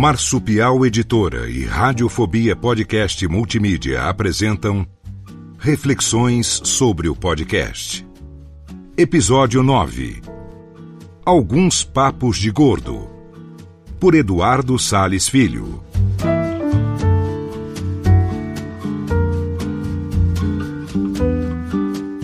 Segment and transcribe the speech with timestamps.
[0.00, 4.86] Marsupial Editora e Radiofobia Podcast Multimídia apresentam
[5.58, 8.08] Reflexões sobre o podcast.
[8.96, 10.22] Episódio 9
[11.22, 13.10] Alguns Papos de Gordo.
[14.00, 15.84] Por Eduardo Sales Filho.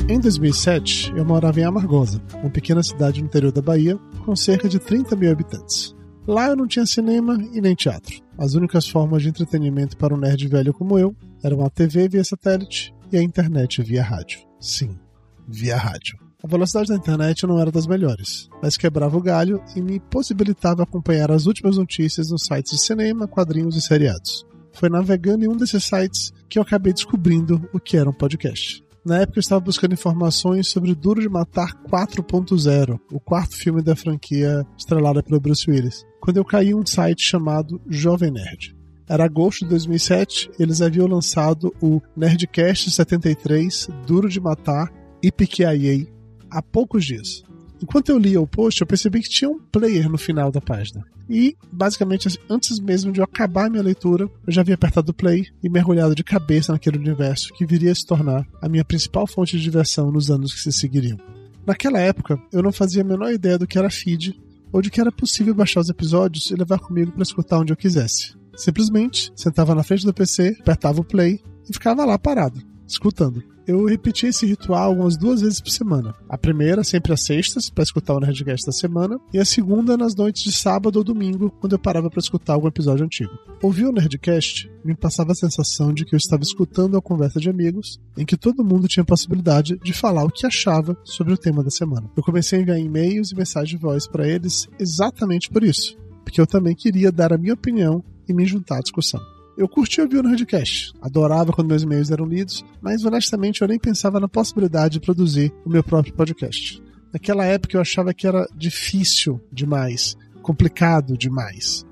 [0.08, 4.66] Em 2007, eu morava em Amargosa, uma pequena cidade no interior da Bahia, com cerca
[4.66, 5.95] de 30 mil habitantes.
[6.26, 8.20] Lá eu não tinha cinema e nem teatro.
[8.36, 12.24] As únicas formas de entretenimento para um nerd velho como eu eram a TV via
[12.24, 14.40] satélite e a internet via rádio.
[14.58, 14.98] Sim,
[15.46, 16.18] via rádio.
[16.42, 20.82] A velocidade da internet não era das melhores, mas quebrava o galho e me possibilitava
[20.82, 24.44] acompanhar as últimas notícias nos sites de cinema, quadrinhos e seriados.
[24.72, 28.85] Foi navegando em um desses sites que eu acabei descobrindo o que era um podcast.
[29.06, 33.94] Na época eu estava buscando informações sobre Duro de Matar 4.0, o quarto filme da
[33.94, 38.76] franquia estrelada pelo Bruce Willis, quando eu caí em um site chamado Jovem Nerd.
[39.08, 46.08] Era agosto de 2007, eles haviam lançado o Nerdcast 73, Duro de Matar e PQIA
[46.50, 47.44] há poucos dias.
[47.82, 51.04] Enquanto eu lia o post, eu percebi que tinha um player no final da página.
[51.28, 55.14] E, basicamente, antes mesmo de eu acabar a minha leitura, eu já havia apertado o
[55.14, 59.26] play e mergulhado de cabeça naquele universo que viria a se tornar a minha principal
[59.26, 61.18] fonte de diversão nos anos que se seguiriam.
[61.66, 64.40] Naquela época, eu não fazia a menor ideia do que era feed
[64.72, 67.76] ou de que era possível baixar os episódios e levar comigo para escutar onde eu
[67.76, 68.34] quisesse.
[68.56, 73.84] Simplesmente sentava na frente do PC, apertava o play e ficava lá parado, escutando eu
[73.84, 76.14] repeti esse ritual umas duas vezes por semana.
[76.28, 80.14] A primeira, sempre às sextas, para escutar o Nerdcast da semana, e a segunda nas
[80.14, 83.32] noites de sábado ou domingo, quando eu parava para escutar algum episódio antigo.
[83.60, 87.50] Ouvir o Nerdcast me passava a sensação de que eu estava escutando uma conversa de
[87.50, 91.38] amigos em que todo mundo tinha a possibilidade de falar o que achava sobre o
[91.38, 92.08] tema da semana.
[92.16, 96.40] Eu comecei a enviar e-mails e mensagens de voz para eles exatamente por isso, porque
[96.40, 99.35] eu também queria dar a minha opinião e me juntar à discussão.
[99.56, 103.78] Eu curti ouvir o Nerdcast, adorava quando meus e-mails eram lidos, mas honestamente eu nem
[103.78, 106.82] pensava na possibilidade de produzir o meu próprio podcast.
[107.10, 111.86] Naquela época eu achava que era difícil demais, complicado demais.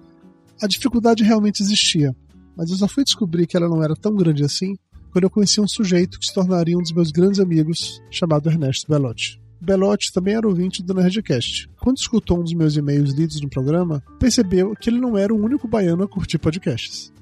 [0.60, 2.14] A dificuldade realmente existia,
[2.54, 4.76] mas eu só fui descobrir que ela não era tão grande assim
[5.10, 8.91] quando eu conheci um sujeito que se tornaria um dos meus grandes amigos, chamado Ernesto
[8.91, 9.41] Belotti.
[9.58, 11.70] Belotti também era ouvinte do Nerdcast.
[11.81, 15.42] Quando escutou um dos meus e-mails lidos no programa, percebeu que ele não era o
[15.42, 17.14] único baiano a curtir podcasts.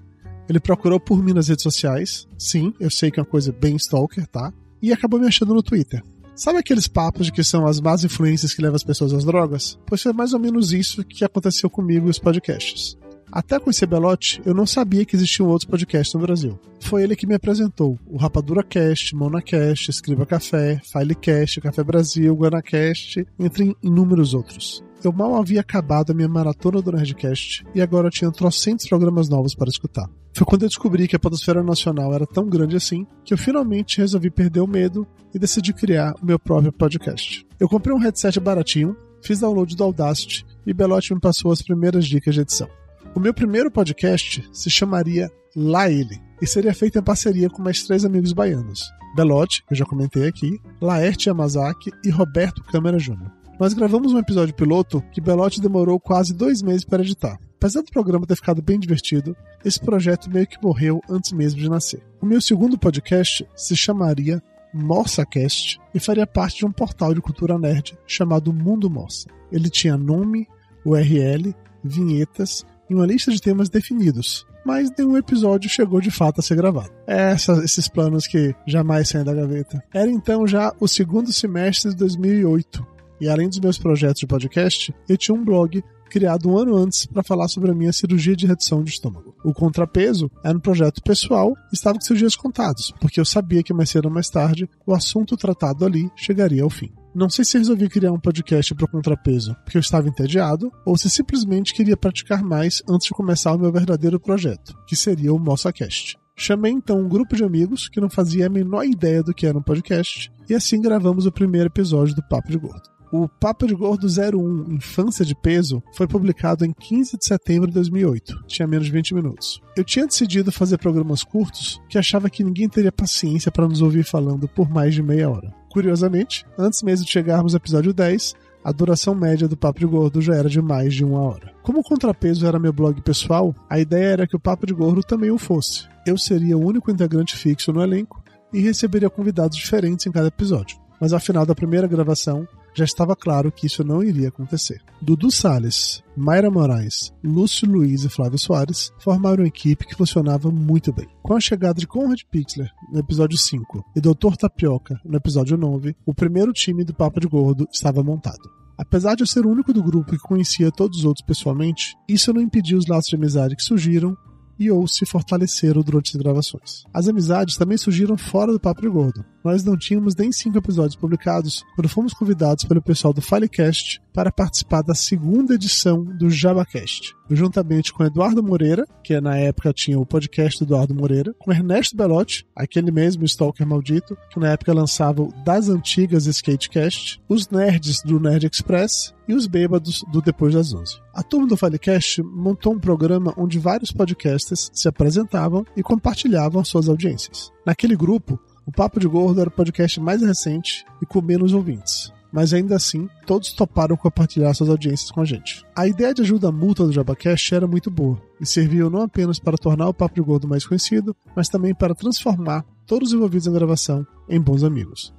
[0.48, 2.26] Ele procurou por mim nas redes sociais.
[2.38, 4.52] Sim, eu sei que é uma coisa bem stalker, tá?
[4.80, 6.02] E acabou me achando no Twitter.
[6.34, 9.78] Sabe aqueles papos de que são as más influências que levam as pessoas às drogas?
[9.86, 12.96] Pois foi mais ou menos isso que aconteceu comigo e os podcasts.
[13.32, 16.60] Até conhecer Belotti, eu não sabia que existiam outros podcasts no Brasil.
[16.80, 23.26] Foi ele que me apresentou o Rapadura Cast, Monacast, Escriba Café, Filecast, Café Brasil, Guanacast,
[23.38, 24.84] entre inúmeros outros.
[25.02, 29.54] Eu mal havia acabado a minha maratona do Nerdcast e agora tinha trocentos programas novos
[29.54, 30.08] para escutar.
[30.34, 33.98] Foi quando eu descobri que a Podosfera Nacional era tão grande assim que eu finalmente
[33.98, 37.46] resolvi perder o medo e decidi criar o meu próprio podcast.
[37.58, 42.06] Eu comprei um headset baratinho, fiz download do Audacity e Belotti me passou as primeiras
[42.06, 42.81] dicas de edição.
[43.14, 47.82] O meu primeiro podcast se chamaria Lá Ele e seria feito em parceria com mais
[47.82, 53.30] três amigos baianos: Belotti, que eu já comentei aqui, Laerte Yamazaki e Roberto Câmara Júnior.
[53.60, 57.38] Nós gravamos um episódio piloto que Belotti demorou quase dois meses para editar.
[57.56, 61.68] Apesar do programa ter ficado bem divertido, esse projeto meio que morreu antes mesmo de
[61.68, 62.02] nascer.
[62.18, 67.58] O meu segundo podcast se chamaria MorsaCast e faria parte de um portal de cultura
[67.58, 69.28] nerd chamado Mundo Morsa.
[69.52, 70.48] Ele tinha nome,
[70.82, 71.54] URL,
[71.84, 76.56] vinhetas e uma lista de temas definidos, mas nenhum episódio chegou de fato a ser
[76.56, 76.90] gravado.
[77.06, 79.82] Essa, esses planos que jamais saem da gaveta.
[79.92, 82.86] Era então já o segundo semestre de 2008,
[83.20, 85.82] e além dos meus projetos de podcast, eu tinha um blog
[86.12, 89.34] criado um ano antes para falar sobre a minha cirurgia de redução de estômago.
[89.42, 93.62] O contrapeso era um projeto pessoal e estava com seus dias contados, porque eu sabia
[93.62, 96.92] que mais cedo ou mais tarde o assunto tratado ali chegaria ao fim.
[97.14, 101.10] Não sei se resolvi criar um podcast para contrapeso porque eu estava entediado ou se
[101.10, 106.16] simplesmente queria praticar mais antes de começar o meu verdadeiro projeto, que seria o MossaCast.
[106.34, 109.58] Chamei então um grupo de amigos que não fazia a menor ideia do que era
[109.58, 112.90] um podcast e assim gravamos o primeiro episódio do Papo de Gordo.
[113.12, 117.74] O Papo de Gordo 01 Infância de Peso foi publicado em 15 de setembro de
[117.74, 118.46] 2008.
[118.46, 119.60] Tinha menos de 20 minutos.
[119.76, 124.02] Eu tinha decidido fazer programas curtos que achava que ninguém teria paciência para nos ouvir
[124.02, 125.52] falando por mais de meia hora.
[125.72, 130.20] Curiosamente, antes mesmo de chegarmos ao episódio 10, a duração média do Papo de Gordo
[130.20, 131.50] já era de mais de uma hora.
[131.62, 135.02] Como o Contrapeso era meu blog pessoal, a ideia era que o Papo de Gordo
[135.02, 135.88] também o fosse.
[136.06, 138.22] Eu seria o único integrante fixo no elenco
[138.52, 140.76] e receberia convidados diferentes em cada episódio.
[141.00, 144.80] Mas ao final da primeira gravação, já estava claro que isso não iria acontecer.
[145.00, 150.92] Dudu Salles, Mayra Moraes, Lúcio Luiz e Flávio Soares formaram uma equipe que funcionava muito
[150.92, 151.08] bem.
[151.22, 154.36] Com a chegada de Conrad Pixler no episódio 5 e Dr.
[154.38, 158.50] Tapioca no episódio 9, o primeiro time do Papo de Gordo estava montado.
[158.76, 162.32] Apesar de eu ser o único do grupo que conhecia todos os outros pessoalmente, isso
[162.32, 164.16] não impediu os laços de amizade que surgiram
[164.58, 166.84] e ou se fortaleceram durante as gravações.
[166.92, 169.24] As amizades também surgiram fora do Papo de Gordo.
[169.44, 174.30] Nós não tínhamos nem cinco episódios publicados quando fomos convidados pelo pessoal do Filecast para
[174.30, 177.14] participar da segunda edição do JabaCast.
[177.30, 181.96] Juntamente com Eduardo Moreira, que na época tinha o podcast do Eduardo Moreira, com Ernesto
[181.96, 188.02] Belotti, aquele mesmo Stalker maldito, que na época lançava o Das Antigas Skatecast, os nerds
[188.04, 191.00] do Nerd Express e os bêbados do Depois das 11.
[191.14, 196.88] A turma do Filecast montou um programa onde vários podcasters se apresentavam e compartilhavam suas
[196.88, 197.50] audiências.
[197.64, 202.12] Naquele grupo, o Papo de Gordo era o podcast mais recente e com menos ouvintes
[202.32, 205.62] mas ainda assim, todos toparam compartilhar suas audiências com a gente.
[205.76, 209.58] A ideia de ajuda mútua do Jabacast era muito boa e serviu não apenas para
[209.58, 213.52] tornar o Papo de Gordo mais conhecido, mas também para transformar todos os envolvidos na
[213.52, 215.14] gravação em bons amigos.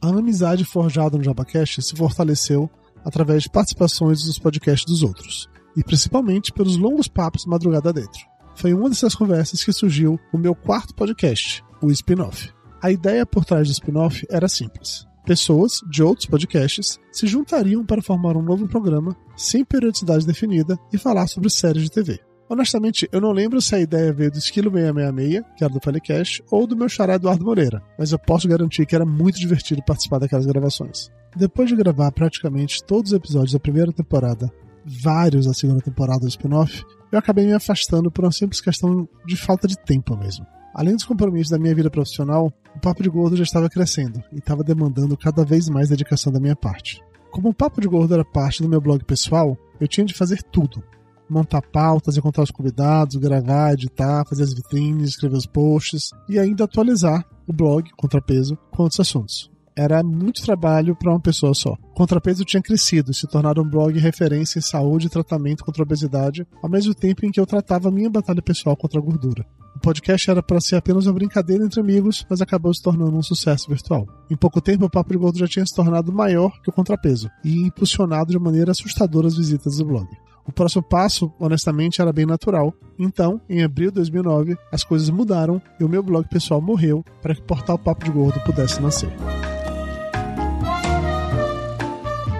[0.00, 2.70] A amizade forjada no Jabacast se fortaleceu
[3.04, 8.20] através de participações nos podcasts dos outros, e principalmente pelos longos papos madrugada dentro.
[8.54, 12.55] Foi uma dessas conversas que surgiu o meu quarto podcast, o spin-off.
[12.86, 18.00] A ideia por trás do spin-off era simples pessoas de outros podcasts se juntariam para
[18.00, 22.20] formar um novo programa sem periodicidade definida e falar sobre séries de TV.
[22.48, 26.44] Honestamente, eu não lembro se a ideia veio do Esquilo 666, que era do Filecast,
[26.48, 30.20] ou do meu xará Eduardo Moreira, mas eu posso garantir que era muito divertido participar
[30.20, 31.10] daquelas gravações.
[31.34, 34.48] Depois de gravar praticamente todos os episódios da primeira temporada,
[34.84, 39.36] vários da segunda temporada do spin-off, eu acabei me afastando por uma simples questão de
[39.36, 40.46] falta de tempo mesmo.
[40.76, 44.36] Além dos compromissos da minha vida profissional, o Papo de Gordo já estava crescendo e
[44.36, 47.02] estava demandando cada vez mais dedicação da minha parte.
[47.30, 50.42] Como o Papo de Gordo era parte do meu blog pessoal, eu tinha de fazer
[50.42, 50.84] tudo.
[51.30, 56.64] Montar pautas, encontrar os convidados, gravar, editar, fazer as vitrines, escrever os posts e ainda
[56.64, 61.76] atualizar o blog Contrapeso com outros assuntos era muito trabalho para uma pessoa só.
[61.94, 65.84] Contrapeso tinha crescido e se tornado um blog referência em saúde e tratamento contra a
[65.84, 69.44] obesidade, ao mesmo tempo em que eu tratava minha batalha pessoal contra a gordura.
[69.76, 73.22] O podcast era para ser apenas uma brincadeira entre amigos, mas acabou se tornando um
[73.22, 74.06] sucesso virtual.
[74.30, 77.30] Em pouco tempo, o Papo de Gordo já tinha se tornado maior que o Contrapeso
[77.44, 80.08] e impulsionado de maneira assustadora as visitas do blog.
[80.46, 82.72] O próximo passo, honestamente, era bem natural.
[82.98, 87.34] Então, em abril de 2009, as coisas mudaram e o meu blog pessoal morreu para
[87.34, 89.12] que o portal Papo de Gordo pudesse nascer.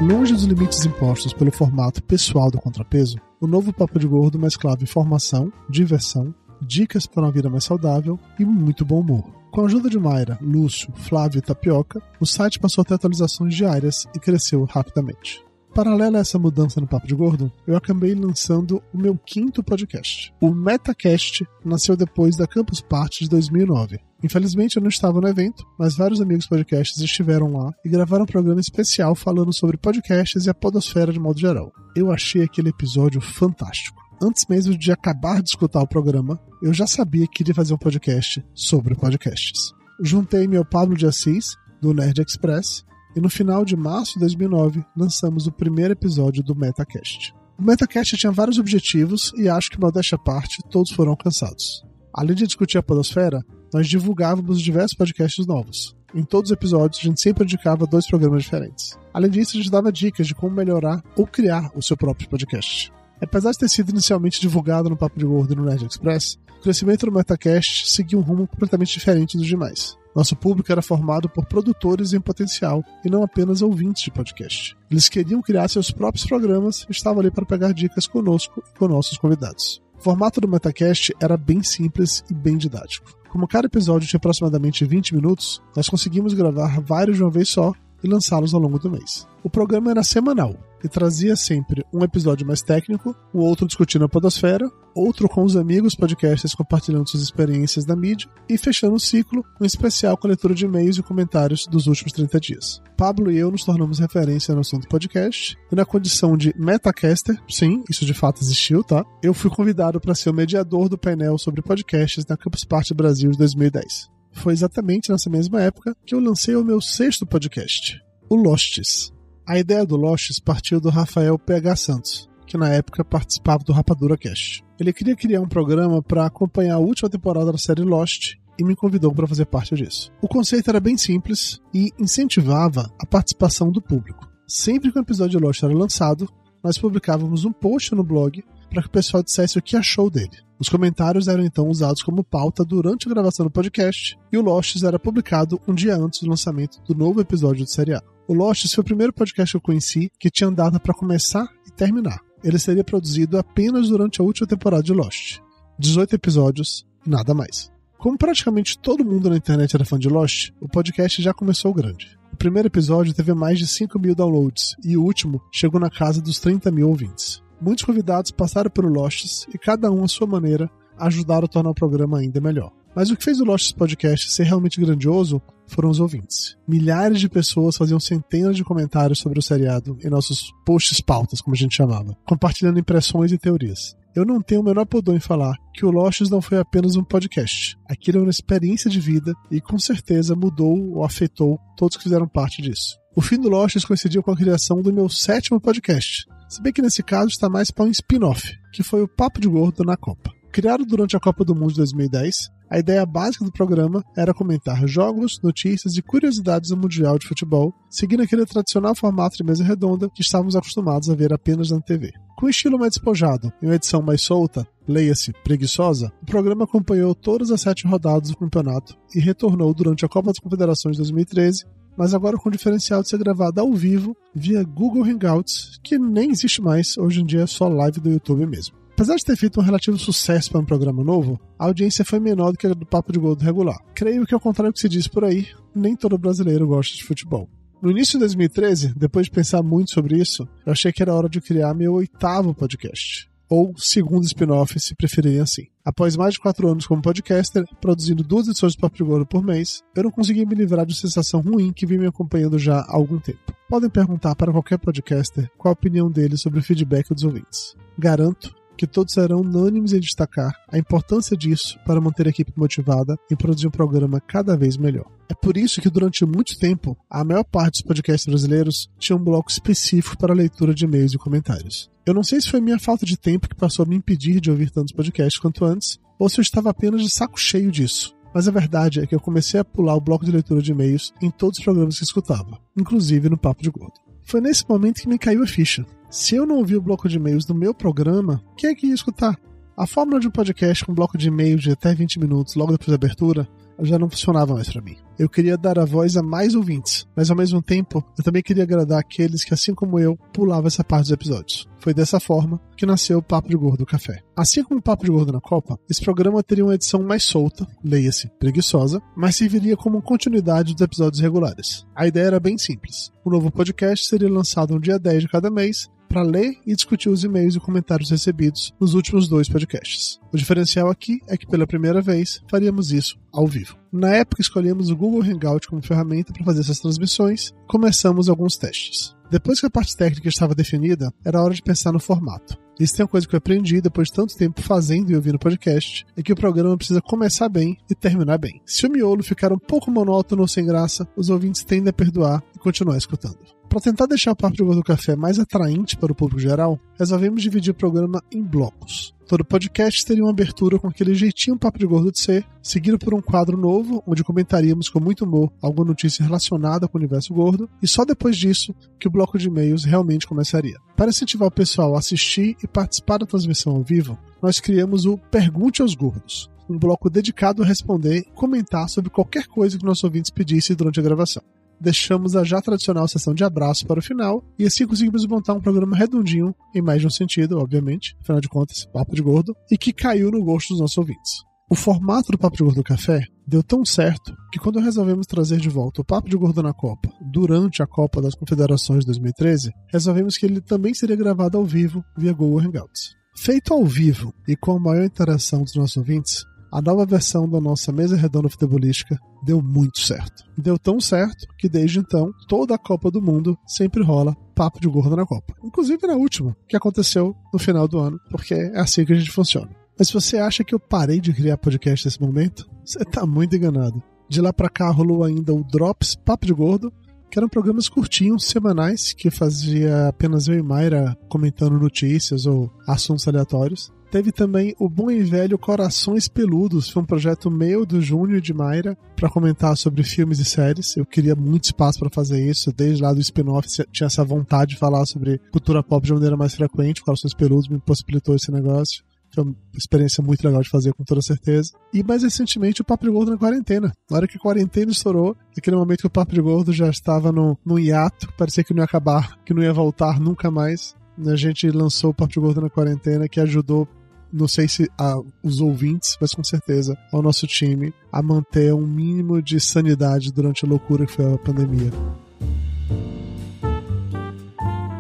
[0.01, 4.83] Longe dos limites impostos pelo formato pessoal do contrapeso, o novo Papo de Gordo mesclava
[4.83, 9.25] informação, diversão, dicas para uma vida mais saudável e muito bom humor.
[9.51, 13.55] Com a ajuda de Mayra, Lúcio, Flávio e Tapioca, o site passou a ter atualizações
[13.55, 15.47] diárias e cresceu rapidamente.
[15.77, 20.33] Paralela a essa mudança no Papo de Gordo, eu acabei lançando o meu quinto podcast.
[20.41, 24.01] O Metacast nasceu depois da Campus Party de 2009.
[24.25, 28.27] Infelizmente eu não estava no evento, mas vários amigos podcasts estiveram lá e gravaram um
[28.27, 31.71] programa especial falando sobre podcasts e a podosfera de modo geral.
[31.95, 34.06] Eu achei aquele episódio fantástico.
[34.21, 37.79] Antes mesmo de acabar de escutar o programa, eu já sabia que queria fazer um
[37.79, 39.73] podcast sobre podcasts.
[40.01, 44.83] Juntei-me ao Pablo de Assis, do Nerd Express, e no final de março de 2009
[44.97, 47.35] lançamos o primeiro episódio do Metacast.
[47.59, 51.85] O Metacast tinha vários objetivos e acho que, modéstia à parte, todos foram alcançados.
[52.13, 55.95] Além de discutir a podosfera, nós divulgávamos diversos podcasts novos.
[56.15, 58.99] Em todos os episódios, a gente sempre indicava dois programas diferentes.
[59.13, 62.91] Além disso, a gente dava dicas de como melhorar ou criar o seu próprio podcast.
[63.21, 67.07] Apesar de ter sido inicialmente divulgado no Papo de Gordo no Nerd Express, o crescimento
[67.07, 69.97] do Metacast seguiu um rumo completamente diferente dos demais.
[70.15, 74.77] Nosso público era formado por produtores em potencial e não apenas ouvintes de podcast.
[74.91, 78.89] Eles queriam criar seus próprios programas e estavam ali para pegar dicas conosco e com
[78.89, 79.83] nossos convidados.
[79.99, 83.15] O formato do Metacast era bem simples e bem didático.
[83.31, 87.75] Como cada episódio tinha aproximadamente 20 minutos, nós conseguimos gravar vários de uma vez só
[88.03, 89.27] e lançá-los ao longo do mês.
[89.43, 94.09] O programa era semanal e trazia sempre um episódio mais técnico, o outro discutindo a
[94.09, 99.45] podosfera, outro com os amigos podcasters compartilhando suas experiências na mídia e fechando o ciclo,
[99.61, 102.83] um especial com a leitura de e-mails e comentários dos últimos 30 dias.
[102.97, 107.83] Pablo e eu nos tornamos referência no assunto podcast e na condição de metacaster, sim,
[107.91, 109.05] isso de fato existiu, tá?
[109.23, 113.31] Eu fui convidado para ser o mediador do painel sobre podcasts na Campus Party Brasil
[113.31, 114.16] de 2010.
[114.37, 119.13] Foi exatamente nessa mesma época que eu lancei o meu sexto podcast, o Lostes.
[119.49, 124.17] A ideia do Lostes partiu do Rafael PH Santos, que na época participava do Rapadura
[124.17, 124.63] Cast.
[124.79, 128.77] Ele queria criar um programa para acompanhar a última temporada da série Lost e me
[128.77, 130.13] convidou para fazer parte disso.
[130.21, 134.29] O conceito era bem simples e incentivava a participação do público.
[134.47, 136.29] Sempre que um episódio de Lost era lançado,
[136.63, 138.45] nós publicávamos um post no blog
[138.77, 140.37] para que o pessoal dissesse o que achou dele.
[140.59, 144.83] Os comentários eram então usados como pauta durante a gravação do podcast e o Lost
[144.83, 148.05] era publicado um dia antes do lançamento do novo episódio do seriado.
[148.29, 151.71] O Lost foi o primeiro podcast que eu conheci que tinha data para começar e
[151.71, 152.21] terminar.
[152.45, 155.39] Ele seria produzido apenas durante a última temporada de Lost.
[155.79, 157.73] 18 episódios nada mais.
[157.97, 162.19] Como praticamente todo mundo na internet era fã de Lost, o podcast já começou grande.
[162.31, 166.21] O primeiro episódio teve mais de 5 mil downloads e o último chegou na casa
[166.21, 167.46] dos 30 mil ouvintes.
[167.61, 171.75] Muitos convidados passaram pelo Lost e cada um à sua maneira ajudaram a tornar o
[171.75, 172.73] programa ainda melhor.
[172.95, 176.57] Mas o que fez o Lost Podcast ser realmente grandioso foram os ouvintes.
[176.67, 181.55] Milhares de pessoas faziam centenas de comentários sobre o seriado em nossos posts pautas, como
[181.55, 183.95] a gente chamava, compartilhando impressões e teorias.
[184.15, 187.05] Eu não tenho o menor pudor em falar que o Lost não foi apenas um
[187.05, 187.77] podcast.
[187.87, 192.27] Aquilo é uma experiência de vida e com certeza mudou ou afetou todos que fizeram
[192.27, 192.99] parte disso.
[193.15, 196.83] O fim do Lost coincidiu com a criação do meu sétimo podcast, se bem que
[196.83, 200.33] nesse caso está mais para um spin-off, que foi o Papo de Gordo na Copa.
[200.53, 204.87] Criado durante a Copa do Mundo de 2010, a ideia básica do programa era comentar
[204.89, 210.09] jogos, notícias e curiosidades do Mundial de Futebol, seguindo aquele tradicional formato de mesa redonda
[210.09, 212.11] que estávamos acostumados a ver apenas na TV.
[212.37, 217.15] Com um estilo mais despojado e uma edição mais solta, leia-se preguiçosa, o programa acompanhou
[217.15, 221.65] todas as sete rodadas do campeonato e retornou durante a Copa das Confederações de 2013,
[221.97, 226.31] mas agora com o diferencial de ser gravado ao vivo via Google Hangouts, que nem
[226.31, 228.77] existe mais, hoje em dia é só live do YouTube mesmo.
[228.93, 232.53] Apesar de ter feito um relativo sucesso para um programa novo, a audiência foi menor
[232.53, 233.77] do que a do Papo de Gordo regular.
[233.95, 237.05] Creio que, ao contrário do que se diz por aí, nem todo brasileiro gosta de
[237.05, 237.47] futebol.
[237.83, 241.29] No início de 2013, depois de pensar muito sobre isso, eu achei que era hora
[241.29, 243.29] de criar meu oitavo podcast.
[243.49, 245.67] Ou segundo spin-off, se preferirem assim.
[245.85, 249.45] Após mais de quatro anos como podcaster, produzindo duas edições do Papo de Gordo por
[249.45, 252.81] mês, eu não consegui me livrar de uma sensação ruim que vem me acompanhando já
[252.81, 253.55] há algum tempo.
[253.69, 257.77] Podem perguntar para qualquer podcaster qual a opinião dele sobre o feedback dos ouvintes.
[257.99, 263.17] Garanto que todos serão unânimes em destacar a importância disso para manter a equipe motivada
[263.31, 265.07] em produzir um programa cada vez melhor.
[265.29, 269.25] É por isso que durante muito tempo, a maior parte dos podcasts brasileiros tinha um
[269.25, 271.91] bloco específico para leitura de e-mails e comentários.
[272.07, 274.51] Eu não sei se foi minha falta de tempo que passou a me impedir de
[274.51, 278.15] ouvir tantos podcasts quanto antes, ou se eu estava apenas de saco cheio disso.
[278.33, 281.13] Mas a verdade é que eu comecei a pular o bloco de leitura de e-mails
[281.23, 283.95] em todos os programas que escutava, inclusive no Papo de Gordo.
[284.23, 285.87] Foi nesse momento que me caiu a ficha.
[286.09, 288.95] Se eu não ouvir o bloco de e-mails do meu programa, quem é que ia
[288.95, 289.37] escutar?
[289.77, 292.89] A fórmula de um podcast com bloco de e-mails de até 20 minutos logo depois
[292.89, 293.47] da abertura
[293.81, 294.97] já não funcionava mais para mim.
[295.19, 298.63] Eu queria dar a voz a mais ouvintes, mas ao mesmo tempo eu também queria
[298.63, 301.69] agradar aqueles que, assim como eu, pulavam essa parte dos episódios.
[301.79, 304.23] Foi dessa forma que nasceu o Papo de Gordo Café.
[304.35, 307.67] Assim como o Papo de Gordo na Copa, esse programa teria uma edição mais solta,
[307.85, 311.87] leia-se preguiçosa, mas serviria como continuidade dos episódios regulares.
[311.95, 313.11] A ideia era bem simples.
[313.25, 317.09] O novo podcast seria lançado no dia 10 de cada mês para ler e discutir
[317.09, 320.19] os e-mails e comentários recebidos nos últimos dois podcasts.
[320.33, 323.77] O diferencial aqui é que pela primeira vez faríamos isso ao vivo.
[323.93, 329.15] Na época escolhemos o Google Hangout como ferramenta para fazer essas transmissões, começamos alguns testes.
[329.31, 332.57] Depois que a parte técnica estava definida, era hora de pensar no formato.
[332.79, 336.05] Isso tem uma coisa que eu aprendi depois de tanto tempo fazendo e ouvindo podcast,
[336.17, 338.61] é que o programa precisa começar bem e terminar bem.
[338.67, 342.43] Se o miolo ficar um pouco monótono ou sem graça, os ouvintes tendem a perdoar
[342.55, 343.56] e continuar escutando.
[343.69, 347.43] Para tentar deixar o Papo de Gordo Café mais atraente para o público geral, resolvemos
[347.43, 349.15] dividir o programa em blocos.
[349.27, 353.13] Todo podcast teria uma abertura com aquele jeitinho Papo de Gordo de ser, seguido por
[353.13, 357.69] um quadro novo, onde comentaríamos com muito humor alguma notícia relacionada com o universo gordo,
[357.83, 360.79] e só depois disso que o bloco de e-mails realmente começaria.
[360.97, 365.19] Para incentivar o pessoal a assistir e participar da transmissão ao vivo, nós criamos o
[365.19, 370.05] Pergunte aos Gordos, um bloco dedicado a responder e comentar sobre qualquer coisa que nossos
[370.05, 371.43] ouvintes pedissem durante a gravação
[371.81, 375.61] deixamos a já tradicional sessão de abraço para o final e assim conseguimos montar um
[375.61, 379.77] programa redondinho, em mais de um sentido, obviamente, afinal de contas, papo de gordo, e
[379.77, 381.47] que caiu no gosto dos nossos ouvintes.
[381.69, 385.69] O formato do Papo de Gordo Café deu tão certo que quando resolvemos trazer de
[385.69, 390.37] volta o Papo de Gordo na Copa, durante a Copa das Confederações de 2013, resolvemos
[390.37, 393.17] que ele também seria gravado ao vivo via Google Hangouts.
[393.37, 397.61] Feito ao vivo e com a maior interação dos nossos ouvintes, a nova versão da
[397.61, 400.45] nossa mesa redonda futebolística deu muito certo.
[400.59, 404.89] Deu tão certo que desde então, toda a Copa do Mundo sempre rola papo de
[404.89, 405.55] gordo na Copa.
[405.63, 409.31] Inclusive na última, que aconteceu no final do ano, porque é assim que a gente
[409.31, 409.71] funciona.
[409.99, 413.57] Mas se você acha que eu parei de criar podcast nesse momento, você tá muito
[413.57, 414.03] enganado.
[414.29, 416.93] De lá para cá rolou ainda o Drops Papo de Gordo,
[417.31, 423.27] que eram programas curtinhos, semanais, que fazia apenas eu e Mayra comentando notícias ou assuntos
[423.27, 423.93] aleatórios.
[424.11, 428.55] Teve também o bom e velho Corações Peludos, foi um projeto meu, do Júnior de
[428.55, 430.97] Mayra, para comentar sobre filmes e séries.
[430.97, 434.79] Eu queria muito espaço para fazer isso, desde lá do spin-off tinha essa vontade de
[434.79, 437.03] falar sobre cultura pop de maneira mais frequente.
[437.03, 439.05] Corações Peludos me possibilitou esse negócio.
[439.35, 441.73] Foi uma experiência muito legal de fazer, com toda certeza.
[441.93, 443.93] E mais recentemente, o Papo Gordo na quarentena.
[444.11, 447.59] Na hora que a quarentena estourou, naquele momento que o Papo Gordo já estava no,
[447.65, 450.95] no hiato, parecia que não ia acabar, que não ia voltar nunca mais.
[451.27, 453.89] A gente lançou o Papo Gordo na quarentena, que ajudou
[454.33, 458.87] não sei se a, os ouvintes, mas com certeza ao nosso time a manter um
[458.87, 461.91] mínimo de sanidade durante a loucura que foi a pandemia.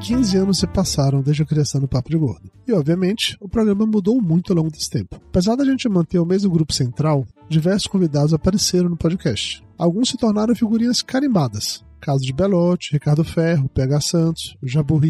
[0.06, 2.48] 15 anos se passaram desde a criação do Papo de Gordo.
[2.64, 5.16] E, obviamente, o programa mudou muito ao longo desse tempo.
[5.28, 9.64] Apesar da gente manter o mesmo grupo central, diversos convidados apareceram no podcast.
[9.76, 11.84] Alguns se tornaram figurinhas carimbadas.
[12.00, 15.00] Caso de Belote, Ricardo Ferro, PH Santos, Jabu.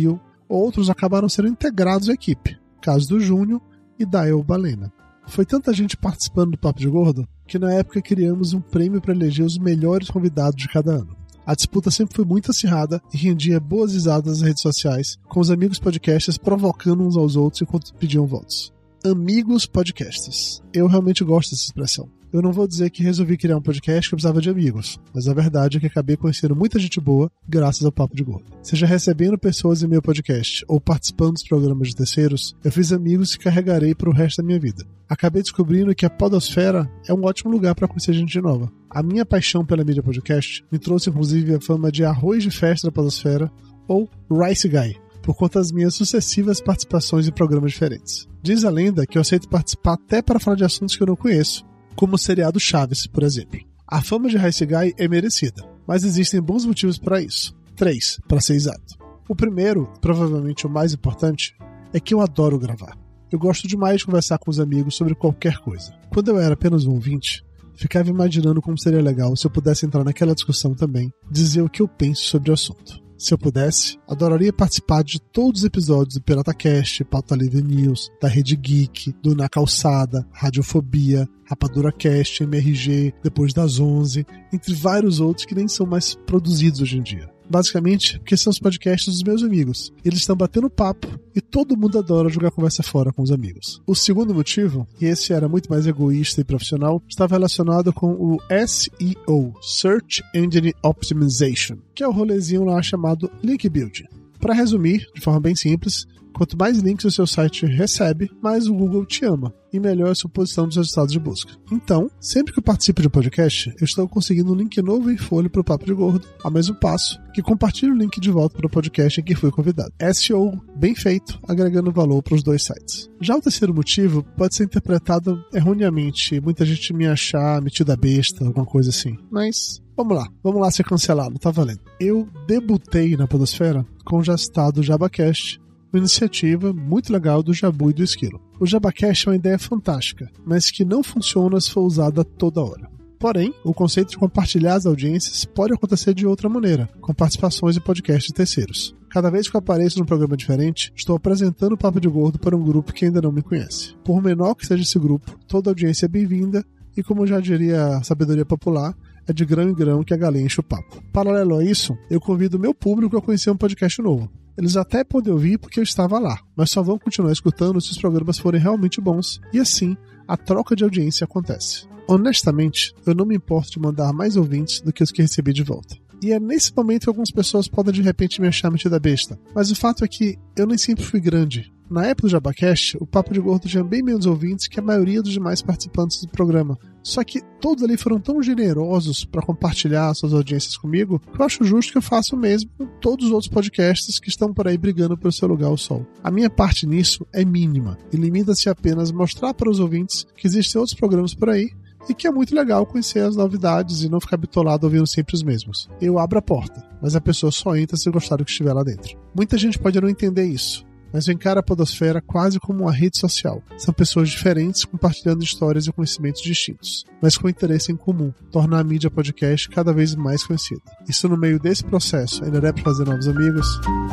[0.49, 2.57] Outros acabaram sendo integrados à equipe.
[2.81, 3.61] Caso do Júnior
[3.99, 4.93] e Dael Balena.
[5.27, 9.15] Foi tanta gente participando do Papo de Gordo que na época criamos um prêmio para
[9.15, 11.17] eleger os melhores convidados de cada ano.
[11.47, 15.51] A disputa sempre foi muito acirrada e rendia boas risadas nas redes sociais, com os
[15.51, 18.73] amigos podcasters provocando uns aos outros enquanto pediam votos.
[19.05, 20.61] Amigos podcasters.
[20.73, 22.16] Eu realmente gosto dessa expressão.
[22.33, 25.29] Eu não vou dizer que resolvi criar um podcast que eu precisava de amigos, mas
[25.29, 28.53] a verdade é que acabei conhecendo muita gente boa graças ao Papo de Gordo.
[28.63, 33.37] Seja recebendo pessoas em meu podcast ou participando dos programas de terceiros, eu fiz amigos
[33.37, 34.85] que carregarei para o resto da minha vida.
[35.09, 38.71] Acabei descobrindo que a Podosfera é um ótimo lugar para conhecer gente nova.
[38.91, 42.89] A minha paixão pela mídia podcast me trouxe inclusive a fama de arroz de festa
[42.89, 43.51] da Podosfera
[43.87, 48.29] ou Rice Guy, por conta das minhas sucessivas participações em programas diferentes.
[48.43, 51.17] Diz a lenda que eu aceito participar até para falar de assuntos que eu não
[51.17, 51.65] conheço,
[51.97, 53.59] como o seriado Chaves, por exemplo.
[53.89, 57.57] A fama de Guy é merecida, mas existem bons motivos para isso.
[57.75, 58.97] Três, para ser exato.
[59.29, 61.57] O primeiro, provavelmente o mais importante,
[61.93, 62.97] é que eu adoro gravar.
[63.31, 65.93] Eu gosto demais de conversar com os amigos sobre qualquer coisa.
[66.11, 70.05] Quando eu era apenas um ouvinte, ficava imaginando como seria legal se eu pudesse entrar
[70.05, 73.06] naquela discussão também, dizer o que eu penso sobre o assunto.
[73.19, 78.29] Se eu pudesse, adoraria participar de todos os episódios do PirataCast, Pauta Livre News, da
[78.29, 85.47] Rede Geek, do Na Calçada, Radiofobia, Rapadura Cast, MRG, Depois das 11, entre vários outros
[85.47, 87.36] que nem são mais produzidos hoje em dia.
[87.49, 89.93] Basicamente, porque são os podcasts dos meus amigos.
[90.05, 93.81] Eles estão batendo papo e todo mundo adora jogar conversa fora com os amigos.
[93.87, 98.39] O segundo motivo, e esse era muito mais egoísta e profissional, estava relacionado com o
[98.67, 104.07] SEO, Search Engine Optimization, que é o rolezinho lá chamado Link Building.
[104.41, 106.07] Para resumir, de forma bem simples,
[106.37, 110.15] Quanto mais links o seu site recebe, mais o Google te ama e melhor a
[110.15, 111.53] sua posição dos resultados de busca.
[111.71, 115.17] Então, sempre que eu participo de um podcast, eu estou conseguindo um link novo em
[115.17, 118.57] folha para o Papo de Gordo, ao mesmo passo que compartilho o link de volta
[118.57, 119.93] para o podcast em que fui convidado.
[120.15, 123.11] SEO bem feito, agregando valor para os dois sites.
[123.21, 128.43] Já o terceiro motivo pode ser interpretado erroneamente, muita gente me achar metido a besta,
[128.43, 129.19] alguma coisa assim.
[129.31, 131.81] Mas Vamos lá, vamos lá ser cancelado, tá valendo.
[131.99, 135.59] Eu debutei na Podosfera com o já citado JabaCast,
[135.91, 138.39] uma iniciativa muito legal do Jabu e do Esquilo.
[138.59, 142.89] O JabaCast é uma ideia fantástica, mas que não funciona se for usada toda hora.
[143.19, 147.81] Porém, o conceito de compartilhar as audiências pode acontecer de outra maneira, com participações em
[147.81, 148.95] podcasts de terceiros.
[149.11, 152.57] Cada vez que eu apareço num programa diferente, estou apresentando o Papo de Gordo para
[152.57, 153.95] um grupo que ainda não me conhece.
[154.03, 156.65] Por menor que seja esse grupo, toda audiência é bem-vinda
[156.97, 160.47] e, como já diria a sabedoria popular, é de grão em grão que a galinha
[160.47, 161.03] enche o papo.
[161.13, 164.31] Paralelo a isso, eu convido meu público a conhecer um podcast novo.
[164.57, 167.99] Eles até podem ouvir porque eu estava lá, mas só vão continuar escutando se os
[167.99, 171.87] programas forem realmente bons, e assim a troca de audiência acontece.
[172.09, 175.63] Honestamente, eu não me importo de mandar mais ouvintes do que os que recebi de
[175.63, 175.97] volta.
[176.23, 179.39] E é nesse momento que algumas pessoas podem de repente me achar metida besta.
[179.55, 181.73] Mas o fato é que eu nem sempre fui grande.
[181.89, 185.23] Na época do Jabacast, o Papo de Gordo tinha bem menos ouvintes que a maioria
[185.23, 186.77] dos demais participantes do programa.
[187.01, 191.63] Só que todos ali foram tão generosos para compartilhar suas audiências comigo que eu acho
[191.63, 194.77] justo que eu faça o mesmo com todos os outros podcasts que estão por aí
[194.77, 196.05] brigando pelo seu lugar ao sol.
[196.25, 200.49] A minha parte nisso é mínima e limita-se apenas a mostrar para os ouvintes que
[200.49, 201.71] existem outros programas por aí
[202.09, 205.43] e que é muito legal conhecer as novidades e não ficar bitolado ouvindo sempre os
[205.43, 205.89] mesmos.
[206.01, 208.83] Eu abro a porta, mas a pessoa só entra se gostar do que estiver lá
[208.83, 209.19] dentro.
[209.35, 213.19] Muita gente pode não entender isso, mas eu encaro a Podosfera quase como uma rede
[213.19, 213.63] social.
[213.79, 218.85] São pessoas diferentes compartilhando histórias e conhecimentos distintos, mas com interesse em comum, tornar a
[218.85, 220.83] mídia podcast cada vez mais conhecida.
[221.09, 223.67] Isso no meio desse processo ainda der para fazer novos amigos?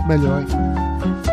[0.08, 1.33] Melhor ainda.